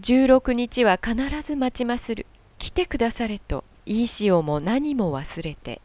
[0.00, 2.26] 16日は必ず待ちまする。
[2.58, 5.80] 来てくだされと言いしようも何も忘れて。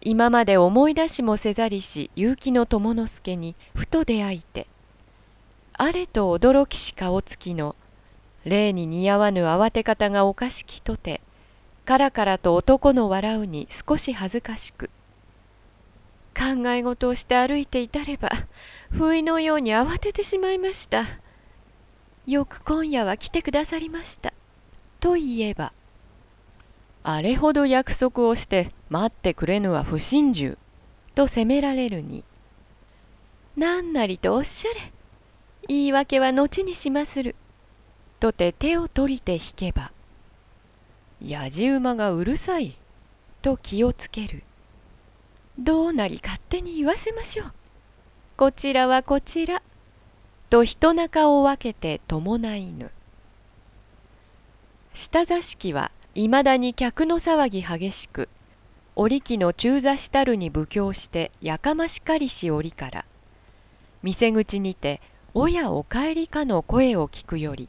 [0.00, 4.66] 今まで思い出しもせざりし結城の友之助にふと出会いて。
[5.74, 7.76] あれと驚きし顔つきの
[8.44, 11.20] 例に似合わぬ慌て方がおかしきとて
[11.84, 14.90] からからと男の笑うに少し恥ずかしく
[16.36, 18.30] 考え事をして歩いていたれば
[18.90, 21.04] 不意のように慌ててしまいました
[22.26, 24.32] よく今夜は来てくださりました。
[25.00, 25.72] と言えば
[27.02, 30.56] あれほど約束をして待ってくれぬは不信心
[31.14, 32.24] と責められるに
[33.56, 34.92] 何なりとおっしゃれ
[35.68, 37.36] 言い訳は後にしまする
[38.20, 39.92] とて手を取りて引けば
[41.20, 42.78] やじ馬がうるさい
[43.42, 44.42] と気をつける
[45.58, 47.52] どうなり勝手に言わせましょう。
[48.36, 49.62] こちらはこちら。
[50.50, 52.90] と人中を分けて伴いぬ。
[54.94, 58.28] 下座敷はいまだに客の騒ぎ激しく
[58.94, 63.04] 織木の中座したるに布教してやかましかりし折から
[64.04, 65.00] 店口にて
[65.34, 67.68] 「おやお帰りか」の声を聞くより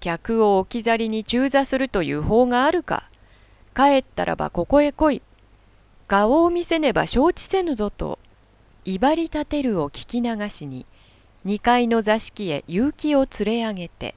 [0.00, 3.08] 客を置き去りに中座するという法があるか
[3.74, 5.22] 帰ったらばここへ来い
[6.08, 8.18] 顔を見せねば承知せぬぞと
[8.84, 10.84] 威張り立てるを聞き流しに
[11.46, 14.16] 2階の座敷へ結城を連れ上げて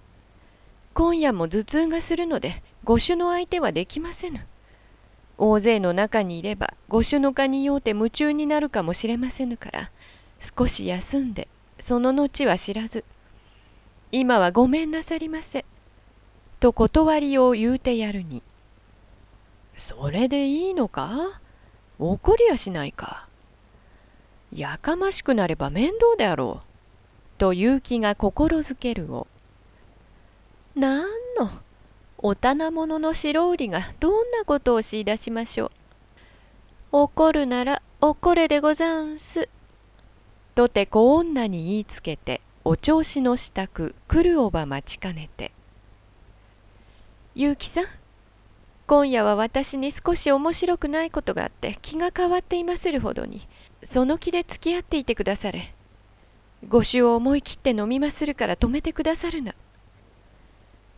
[0.94, 4.46] 「今夜も頭痛がするので御酒の相手はできませぬ」
[5.36, 9.90] 大勢の中にいれば御酒の家にようて夢中になるかもしれませぬから
[10.56, 11.46] 少し休んで
[11.78, 13.04] その後は知らず
[14.10, 15.66] 今はごめんなさりませ
[16.58, 18.42] と断りを言うてやるに
[19.76, 21.40] それでいいのか？
[21.98, 23.29] 怒りやしないか？
[24.54, 27.38] やかましくなれば面倒であろう。
[27.38, 29.26] と結城が心づけるを。
[30.74, 31.50] なんの、
[32.18, 35.70] お棚者の白売りがどんなことをしいだしましょう。
[36.92, 39.48] 怒るなら怒れでござんす。
[40.54, 45.52] とて小女に言いつけてお調子の支度来るおば待ちかねて。
[47.34, 48.00] 結城さん
[48.86, 53.46] 今夜は私に少し面白くないことがあって気が変わっていまするほどに
[53.82, 55.74] その気で付き合っていてくだされ。
[56.68, 59.54] ご酒を思い切って飲みまするから止めてくださるな。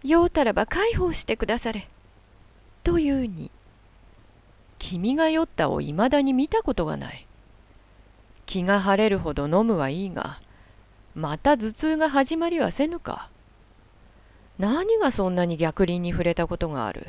[0.02, 1.88] 酔うたらば介抱してくだされ。
[2.82, 3.50] というに
[4.80, 7.26] 君が酔ったをいまだに見たことがない。
[8.46, 10.40] 気が晴れるほど飲むはいいが
[11.14, 13.28] また頭痛が始まりはせぬか。
[14.58, 17.06] 何がそんなに逆鱗に触れたことがある。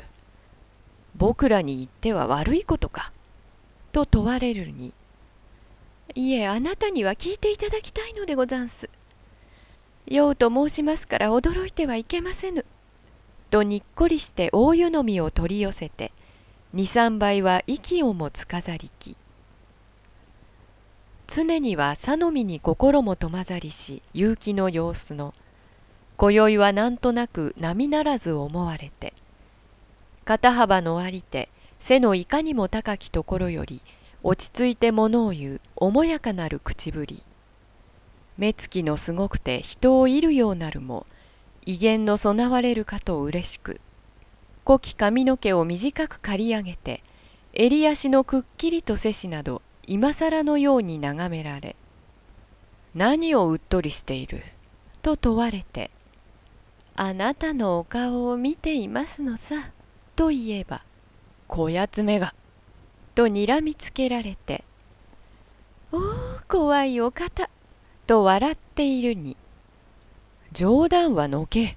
[1.16, 3.12] 僕らに言っては悪いことか。
[3.92, 4.92] と問われるに
[6.14, 8.90] いえあなたには聞いていただきたいのでござんす。
[10.06, 12.66] 酔うと申しますから驚いてはいけませぬ。
[13.50, 16.12] とにっこりして大湯飲みを取り寄せて
[16.72, 19.16] 二三杯は息をもつかざりき。
[21.26, 25.34] 常には佐のみに心もとまざりし結城の様子の。
[26.16, 29.14] 今宵はなんとなく並ならず思われて。
[30.24, 31.48] 肩幅のありて
[31.80, 33.82] 背のいかにも高きところより
[34.26, 37.22] 落ち着いて物を言う重やかなる口ぶり。
[38.38, 41.06] 目つきのすごくて人をいるようなるも
[41.66, 43.80] 威厳の備われるかとうれしく
[44.64, 47.04] 濃き髪の毛を短く刈り上げて
[47.52, 51.76] 襟足のくっきりと背しなど今更のように眺められ
[52.94, 54.42] 何をうっとりしている？
[55.02, 55.90] と問われて
[56.96, 59.70] あなたのお顔を見ていますのさ
[60.16, 60.82] といえば
[61.46, 62.34] 「こやつめが」
[63.14, 64.64] とにらみつけられて
[65.92, 66.00] 「おお
[66.48, 67.48] 怖いお方」
[68.06, 69.36] と笑っているに
[70.52, 71.76] 「冗談はのけ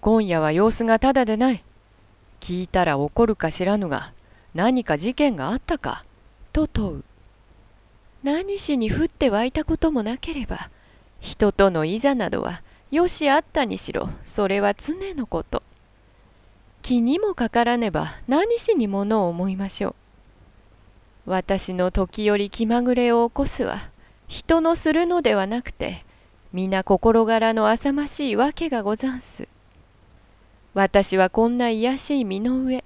[0.00, 1.64] 今夜は様子がただでない
[2.38, 4.12] 聞いたら怒るか知らぬが
[4.54, 6.04] 何か事件があったか」
[6.52, 7.04] と問う
[8.22, 10.70] 何しに降って湧いたこともなければ
[11.20, 15.64] 人とのいざなどはよしあったにしろそれは常のこと
[16.82, 20.05] 気にもかからねば何しにものを思いましょう。
[21.26, 23.90] 私の時折気まぐれを起こすは
[24.28, 26.04] 人のするのではなくて
[26.52, 29.48] 皆心柄の浅ましいわけがござんす。
[30.72, 32.84] 私はこんな卑しい身の上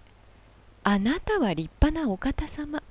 [0.82, 2.82] あなたは立派なお方様。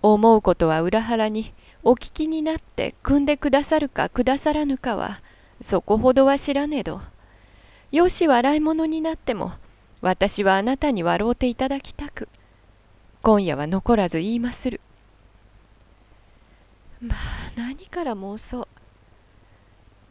[0.00, 1.52] 思うことは裏腹に
[1.82, 5.20] お聞きになって汲んでくださるかくださらぬかは
[5.60, 7.00] そこほどは知らねど
[7.90, 9.52] よし笑い物になっても
[10.02, 12.28] 私はあなたに笑うていただきたく
[13.24, 14.82] 今夜は残らず言いまする
[17.00, 17.18] まあ
[17.56, 18.68] 何から妄想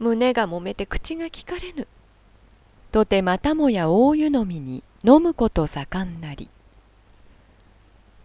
[0.00, 1.86] 胸がもめて口がきかれぬ。
[2.90, 6.48] とてまたもや大湯飲みに飲むこと盛んなり。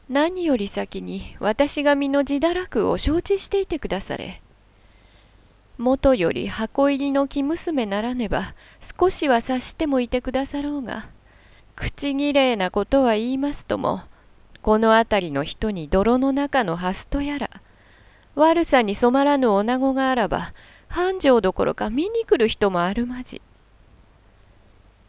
[0.09, 4.41] 何より先に私が身の自堕落を承知していてくだされ。
[5.77, 8.55] もとより箱入りの生娘ならねば
[8.99, 11.09] 少しは察してもいてくださろうが
[11.75, 14.01] 口きれいなことは言いますとも
[14.61, 17.49] この辺りの人に泥の中のハスとやら。
[18.35, 20.53] 悪さに染まらぬ女子があらば
[20.87, 23.41] 繁盛どころか見に来る人もあるまじ。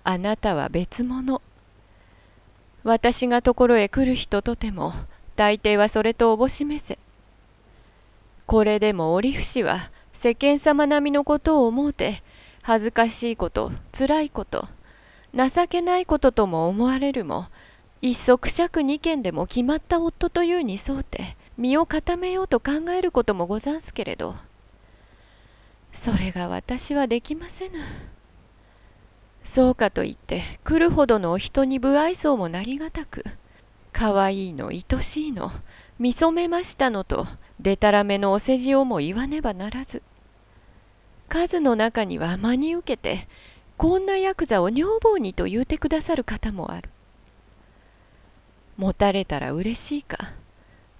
[0.05, 1.43] あなたは別物。
[2.83, 4.95] 私がところへ来る人とても
[5.37, 6.99] 大抵はそれとおぼしめせ。
[8.47, 12.23] これでも折伏は世間様並みのことを思うて
[12.63, 14.69] 恥ずかしいことつらいこと
[15.35, 17.47] 情けないこととも思われるも
[18.03, 24.37] 一足尺二件でも決まった夫というにそうて身を固めようと考えることもござんすけれど
[25.93, 27.79] それが私はできませぬ。
[29.43, 33.25] そうかといって来るほどのお人に不愛想もなりがたく
[33.93, 35.51] かわいいの愛しいの
[35.99, 37.27] 見初めましたのと
[37.59, 40.03] でたらめのお世辞をも言わねばならず
[41.29, 43.27] 数の中には真に受けて
[43.77, 46.91] こんなヤクザを女房にと言うてくださる方もある。
[48.81, 50.33] 持たれたら嬉しいか？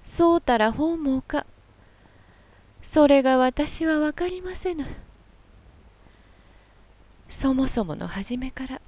[0.05, 1.47] そうたら本望か？
[2.83, 4.85] それが私は分かりませぬ。
[7.31, 8.83] そもそもの初めから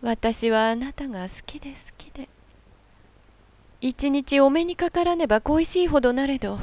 [0.00, 2.28] 私はあなたが好きで好きで。
[3.80, 6.60] 一日お目にかからねば恋しいほどなれど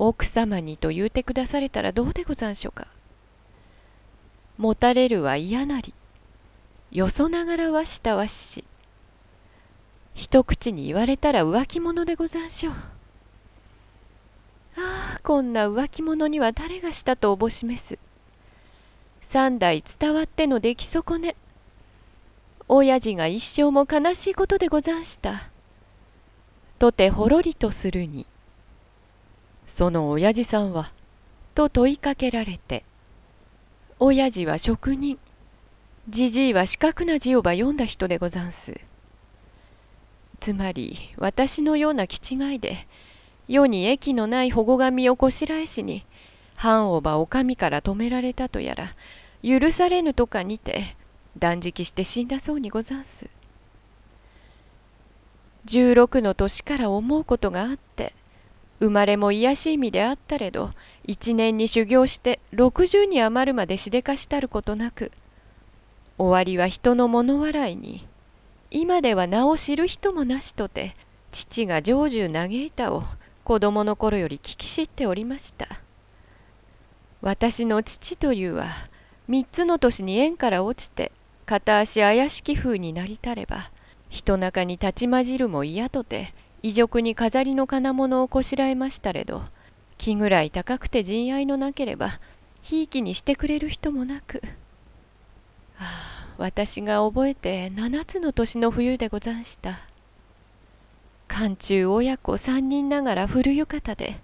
[0.00, 2.88] 奥様にと言うてくだされたらどうでござんしょうか？
[4.58, 5.94] 持たれるは嫌なり、
[6.90, 8.64] よそながらはしたわしし、
[10.14, 12.74] 一口に言われたら浮気者でござんしょう。
[14.76, 17.98] ああ、こんな浮気者には誰がしたとおぼしめす。
[19.20, 21.36] 三代伝わっての出来損ね。
[22.68, 25.50] 親父が一生も悲しいことでござんした。
[26.78, 28.26] とてほろりとするに。
[29.66, 30.92] その親父さんは?」
[31.54, 32.84] と問いかけられて
[33.98, 35.18] 「親父は職人
[36.08, 38.78] じじいは四角な字をば読んだ人でござんす」
[40.44, 42.86] つまり私のような気違いで
[43.48, 46.04] 世に益のない保護神をこしらえしに
[46.54, 48.94] 藩をばお上から止められたとやら
[49.42, 50.96] 許されぬとかにて
[51.38, 53.30] 断食して死んだそうにござんす。
[55.64, 58.12] 16の年から思うことがあって
[58.80, 60.72] 生まれも卑しい身であったれど
[61.06, 65.10] 一年に修行して60に余るまでしでかしたることなく
[66.18, 68.06] 終わりは人の物笑いに
[68.76, 70.96] 今では名を知る人もなしとて
[71.30, 73.04] 父が成就嘆いたを
[73.44, 75.80] 子供の頃より聞き知っておりました。
[77.22, 78.70] 私の父というは
[79.28, 81.12] 三つの年に縁から落ちて
[81.46, 83.70] 片足怪しき風になりたれば
[84.10, 86.34] 人中に立ち混じるも嫌とて
[86.64, 89.44] 遺族に飾りの金物をこしらえましたれど
[89.98, 92.18] 木ぐらい高くて陣愛のなければ
[92.60, 94.42] ひいきにしてくれる人もなく、
[95.76, 99.80] はあ、私が覚えて7つの年の冬でござんした。
[101.28, 104.20] 寒中親子3人ながら古浴衣で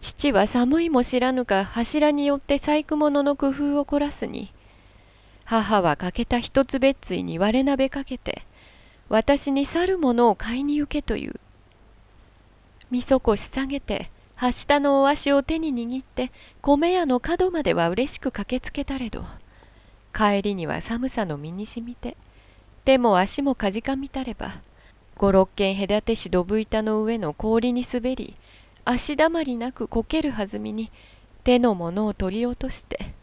[0.00, 4.52] 父は寒いも知らぬか柱によって細工物の工夫を凝らすに
[5.44, 8.42] 母は欠けた一つ別対に割れ鍋かけて
[9.08, 11.34] 私に去るものを買いに行けという。
[12.90, 19.24] みそこし下げてはしたのお足を手に握って米屋の角まではうれしく駆けつけたれど。
[20.14, 22.16] 帰りには寒さの身にしみて。
[22.84, 24.60] 手も足もかじかみたれば
[25.16, 28.36] 五六軒隔てしどぶ板の上の氷に滑り
[28.84, 30.92] 足だまりなくこけるはずみに
[31.44, 33.14] 手のものを取り落として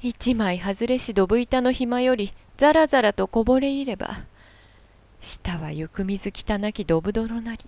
[0.00, 4.22] 一枚外れしどぶ板の暇よりざらざらとこぼれ入れば
[5.20, 7.64] 下はゆく水汚きどぶ泥なり。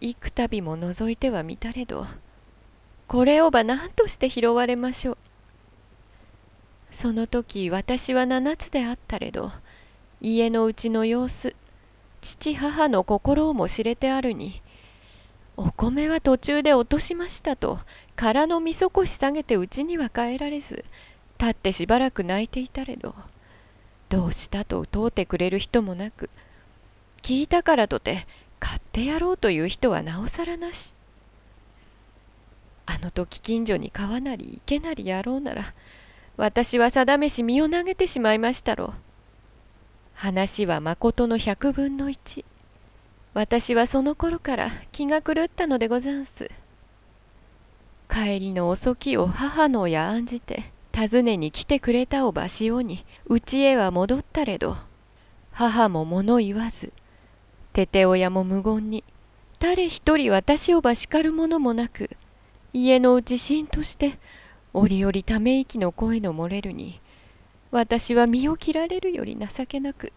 [0.00, 2.06] 幾度も覗いてはみたれど
[3.08, 5.18] これをば何として拾われましょう。
[6.90, 9.52] その時私は七つであったれど
[10.20, 11.54] 家のうちの様子
[12.20, 14.62] 父母の心をも知れてあるに
[15.56, 17.78] お米は途中で落としましたと
[18.14, 20.84] 空のみそこし下げてうちには帰られず
[21.38, 23.14] 立ってしばらく泣いていたれど
[24.08, 26.30] どうしたと問うてくれる人もなく
[27.22, 28.26] 聞いたからとて
[28.58, 30.94] 買ってやろうという人はなおさらなし。
[32.86, 35.74] あの時近所に川なり池なりやろうなら
[36.36, 38.92] 私は定めし身を投げてしまいましたろう。
[40.14, 42.44] 話はまことの百分の一。
[43.34, 46.50] 私はその頃から気が狂ったのでござんす。
[48.08, 54.76] 帰りの遅きを母のや案じて訪ねに来てくれたおばしおに家へは戻ったれど
[55.52, 56.92] 母も物言わず
[57.72, 59.04] てて親も無言に
[59.58, 62.10] 誰一人私をば叱るものもなく
[62.72, 64.18] 家のうちしんとして
[64.78, 67.00] 折々ため息の声の漏れるに
[67.70, 70.12] 私は身を切られるより情けなく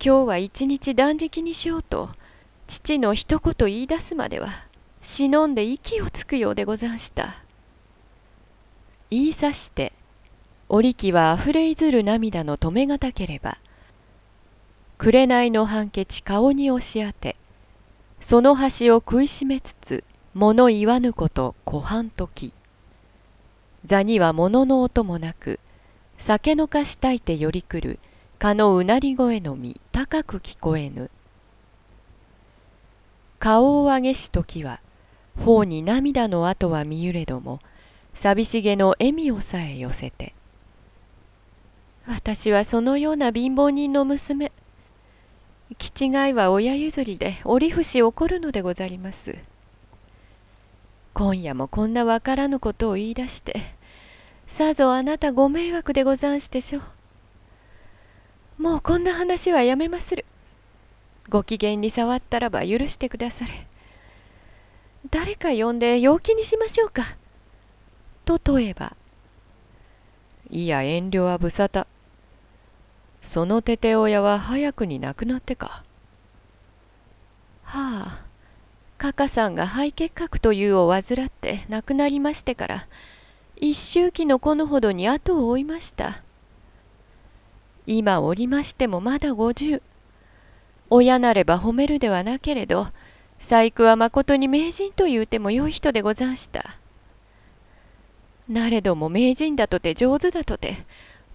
[0.00, 2.10] 今日は一日断食にしようと
[2.68, 4.66] 父の一言言い出すまでは
[5.02, 7.42] 忍んで息をつくようでござんした。
[9.10, 9.92] 言いさして
[10.68, 13.58] 織木はあふれいずる涙の止めがたければ
[14.96, 17.34] 紅の判決顔に押し当て
[18.20, 20.04] その端を食いしめつつ
[20.34, 22.52] 物言わぬこと湖畔時
[23.84, 25.58] 座には物の音もなく
[26.18, 27.98] 酒のかしたいて寄り来る
[28.38, 31.10] 蚊のうなり声のみ高く聞こえぬ。
[33.38, 34.80] 顔を上げし時は
[35.38, 37.60] 頬に涙の跡は見ゆれども
[38.12, 40.34] 寂しげの笑みをさえ寄せて
[42.06, 44.52] 私はそのような貧乏人の娘。
[45.78, 49.36] 気違いは親譲りで折伏起こるのでござります。
[51.12, 53.60] 今夜もこんなわからぬことを言い出して
[54.46, 56.82] さぞあなたご迷惑でござんしてしょう。
[58.62, 60.26] もうこんな話はやめまする。
[61.28, 63.66] ご機嫌に触ったらば許してくだされ。
[65.08, 67.16] 誰か呼んで陽気にしましょうか。
[68.24, 68.96] と問えば
[70.50, 71.86] いや遠慮は無沙汰。
[73.22, 75.84] そのてて親は早くに亡くなってか。
[77.62, 78.24] はあ、
[79.00, 82.86] カカさんが肺結核というを患って亡くなりましてから、
[83.56, 86.22] 一周期のこのほどに後を追いました。
[87.86, 89.80] 今おりましてもまだ五十。
[90.90, 92.88] 親なれば褒めるではなけれど、
[93.38, 96.76] 細工はまことに名人というても良い人でござんした。
[98.50, 100.76] なれども名人だとて上手だとて、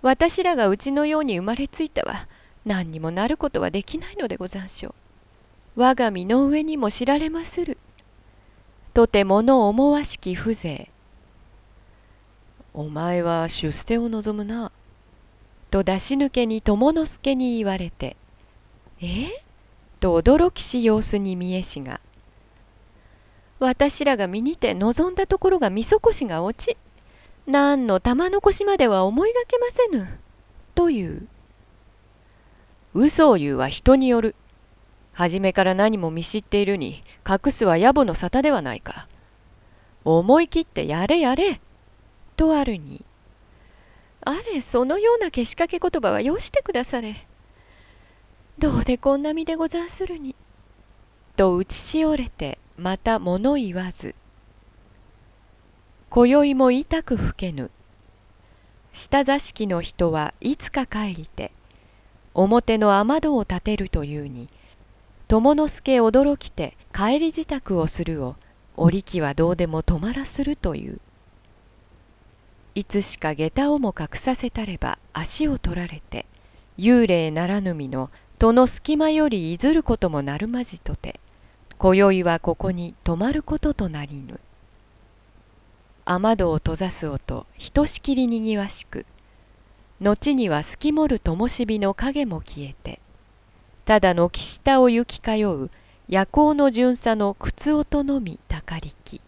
[0.03, 2.27] 私らがうちのように生まれついたは
[2.63, 5.04] 何にもなることはできないのでござんしょう。
[5.75, 7.77] 我が身の上にも知られまする。
[8.93, 10.87] とてもの思わしき風情。
[12.73, 14.71] お前は出世を望むな。
[15.71, 18.15] と出し抜けに友之助に言われて、
[19.01, 19.27] え？
[19.99, 21.99] と驚きし様子に見えしが、
[23.59, 26.77] 私らが見にて望んだところがみそこしが落ち、
[27.47, 30.19] 何の玉残しまでは思いがけませぬ。
[30.73, 31.27] という。
[32.93, 34.35] 嘘を言うは人による。
[35.15, 39.07] 初めから何も見知っているに、隠すは野暮の沙汰ではないか。
[40.03, 41.59] 思い切ってやれやれ。
[42.35, 43.03] とあるに。
[44.21, 47.25] あれ、そのようなけしかけ言葉はよしてくだされ。
[48.59, 50.35] どうでこんな身でござんするに。
[51.35, 54.15] と打ちしおれて、また物言わず。
[56.15, 57.71] 今宵も痛く吹けぬ
[58.93, 61.51] 下座敷の人はいつか帰りて
[62.33, 64.47] 表の雨戸を立てるというに
[65.27, 68.35] 友之助驚きて帰り支度をするを
[68.77, 70.99] 織木はどうでも止まらするという
[72.75, 76.25] いつしか下駄をも隠させたれば足を取られて
[76.77, 81.19] 幽霊ならぬみの戸の隙間よりいずることもなるまじとて
[81.77, 84.39] 今宵はここに泊まることとなりぬ。
[86.05, 89.07] 雨戸を閉ざす音ひとしきりにぎわしく
[89.99, 92.99] 後には透きもる灯火の影も消えて
[93.85, 95.69] ただの岸下を行き通う
[96.07, 99.21] 夜行の巡査の靴音のみたかりき